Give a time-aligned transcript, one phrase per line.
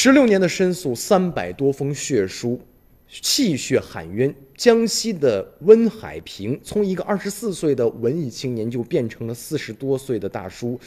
[0.00, 2.60] 十六年的申诉，三百多封血书，
[3.08, 4.32] 气血喊冤。
[4.56, 10.78] 江西的温海平从一个二十四岁的文艺青年，就变成了四十多岁的大叔，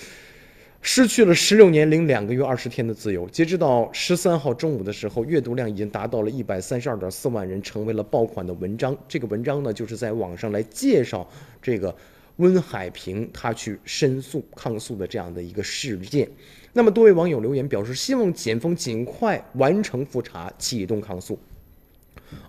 [0.82, 3.28] 失去了十六年零两个月二十天的自由。
[3.28, 8.98] 截止到十三号中午的时候，阅读量已经达到了一百三十二点四万人，成为了爆款的文章。
[9.10, 11.30] 这个文章呢，就是在网上来介绍
[11.62, 11.94] 这个
[12.42, 16.28] 温海平他去申诉抗诉的这样的一个事件。
[16.74, 21.38] 那么多位网友留言表示，希望检方尽快完成复查，启动抗诉。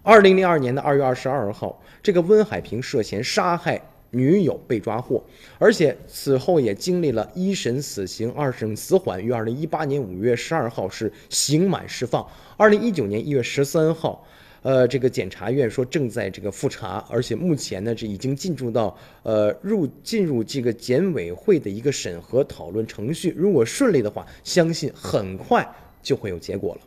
[0.02, 5.22] 二零零二年的二月二十二号，这个温海平涉嫌杀害女友被抓获，
[5.58, 12.26] 而且此后也经历了一审死刑、二审死缓，于二零一八年五月十二号是刑满释放。
[12.56, 14.24] 二零一九年一月十三号，
[14.62, 23.34] 呃，这个检察院说正在这个复查，而且目前呢，这已经进入到呃入进入这个检委会的一个审核讨论程序。
[23.36, 25.68] 如果顺利的话，相信很快
[26.00, 26.80] 就会有结果了。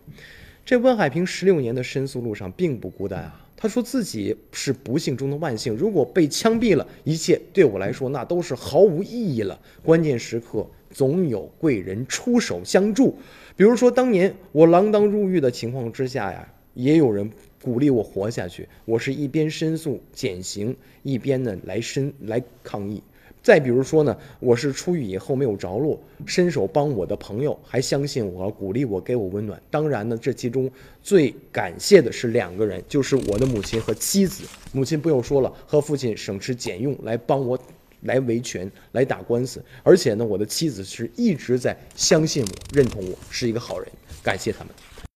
[0.63, 3.41] 这温海平十六年的申诉路上并不孤单啊！
[3.57, 9.60] 他说自己是不幸中的万幸，如果被枪毙了，一切对我来说那都是毫无意义了。
[9.84, 13.15] 关键时刻总有贵人出手相助，
[13.55, 17.27] 比如说当年我锒铛入狱的情况之下呀，也有人
[17.63, 18.70] 鼓励我活下去。
[18.85, 23.01] 我是一边申诉减刑，一边呢来申来抗议。
[23.41, 29.62] 再比如说呢，我是出狱以后没有着落，伸手帮我的朋友，还相信我，鼓励我，给我温暖。
[29.70, 30.67] 当然呢，这其中
[31.04, 34.43] 最感谢的是两个人，就是我的母亲和妻子。
[34.71, 37.55] 母亲不用说了，和父亲省吃俭用来帮我，
[38.01, 39.63] 来维权，来打官司。
[39.84, 43.87] 而且呢，我的妻子是一直在相信我，认同我是一个好人，
[44.23, 44.73] 感谢他们。